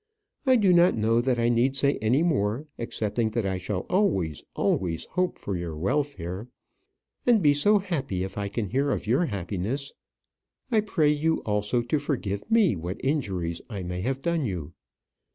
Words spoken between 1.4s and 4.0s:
need say any more, excepting that I shall